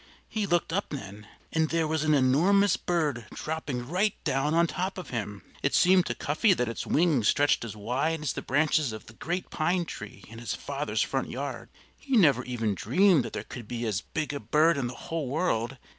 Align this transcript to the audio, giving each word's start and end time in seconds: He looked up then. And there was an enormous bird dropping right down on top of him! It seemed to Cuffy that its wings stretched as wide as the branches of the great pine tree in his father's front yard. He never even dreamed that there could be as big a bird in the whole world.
He 0.27 0.47
looked 0.47 0.73
up 0.73 0.89
then. 0.89 1.27
And 1.53 1.69
there 1.69 1.87
was 1.87 2.03
an 2.03 2.15
enormous 2.15 2.75
bird 2.75 3.27
dropping 3.35 3.87
right 3.87 4.15
down 4.23 4.55
on 4.55 4.65
top 4.65 4.97
of 4.97 5.11
him! 5.11 5.43
It 5.61 5.75
seemed 5.75 6.07
to 6.07 6.15
Cuffy 6.15 6.55
that 6.55 6.67
its 6.67 6.87
wings 6.87 7.27
stretched 7.27 7.63
as 7.63 7.75
wide 7.75 8.19
as 8.23 8.33
the 8.33 8.41
branches 8.41 8.93
of 8.93 9.05
the 9.05 9.13
great 9.13 9.51
pine 9.51 9.85
tree 9.85 10.23
in 10.27 10.39
his 10.39 10.55
father's 10.55 11.03
front 11.03 11.29
yard. 11.29 11.69
He 11.95 12.17
never 12.17 12.43
even 12.45 12.73
dreamed 12.73 13.23
that 13.25 13.33
there 13.33 13.43
could 13.43 13.67
be 13.67 13.85
as 13.85 14.01
big 14.01 14.33
a 14.33 14.39
bird 14.39 14.75
in 14.75 14.87
the 14.87 14.95
whole 14.95 15.27
world. 15.29 15.77